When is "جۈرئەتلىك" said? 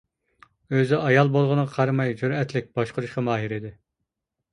2.21-2.71